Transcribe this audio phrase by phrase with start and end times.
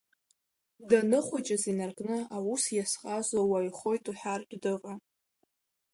[0.89, 4.99] Даныхәыҷыз инаркны аус иазҟазоу уаҩхоит уҳәартә дыҟан.